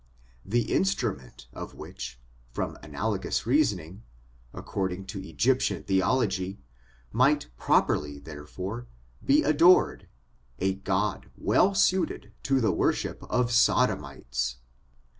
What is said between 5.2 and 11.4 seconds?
Egyptian theology, might properly, therefore, be adored, a god